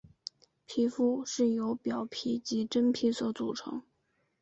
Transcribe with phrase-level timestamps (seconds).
[0.65, 3.83] 皮肤是由表皮及真皮所组成。